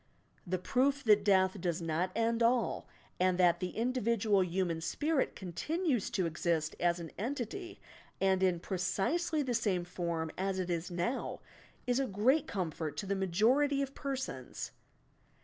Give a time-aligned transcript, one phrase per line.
[0.47, 2.87] The proof that death does not end all
[3.19, 7.79] and that the individual human spirit continues to exist as an entity
[8.19, 11.39] and in precisely the same form as it is now,
[11.85, 14.71] is a great comfort to the majority of persons.